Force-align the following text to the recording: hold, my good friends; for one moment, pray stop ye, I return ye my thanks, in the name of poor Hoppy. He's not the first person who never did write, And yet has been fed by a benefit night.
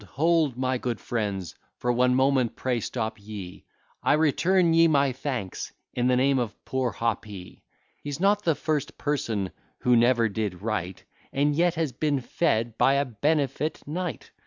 hold, 0.15 0.57
my 0.57 0.79
good 0.79 0.99
friends; 0.99 1.53
for 1.77 1.91
one 1.91 2.15
moment, 2.15 2.55
pray 2.55 2.79
stop 2.79 3.21
ye, 3.21 3.63
I 4.01 4.13
return 4.13 4.73
ye 4.73 4.87
my 4.87 5.11
thanks, 5.11 5.71
in 5.93 6.07
the 6.07 6.15
name 6.15 6.39
of 6.39 6.55
poor 6.65 6.89
Hoppy. 6.89 7.61
He's 8.01 8.19
not 8.19 8.41
the 8.43 8.55
first 8.55 8.97
person 8.97 9.51
who 9.81 9.95
never 9.95 10.27
did 10.27 10.63
write, 10.63 11.03
And 11.31 11.55
yet 11.55 11.75
has 11.75 11.91
been 11.91 12.19
fed 12.19 12.79
by 12.79 12.95
a 12.95 13.05
benefit 13.05 13.85
night. 13.87 14.31